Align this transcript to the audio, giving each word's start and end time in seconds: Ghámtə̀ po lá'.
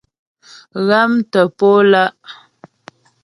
Ghámtə̀ 0.87 1.45
po 1.57 1.69
lá'. 1.91 2.11